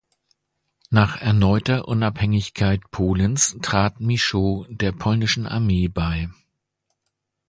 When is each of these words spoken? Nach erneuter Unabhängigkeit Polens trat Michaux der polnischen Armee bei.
Nach 0.89 1.21
erneuter 1.21 1.87
Unabhängigkeit 1.87 2.81
Polens 2.89 3.55
trat 3.61 3.99
Michaux 3.99 4.65
der 4.67 4.93
polnischen 4.93 5.45
Armee 5.45 5.89
bei. 5.89 6.27